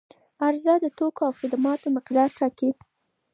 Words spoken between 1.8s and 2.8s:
مقدار ټاکي.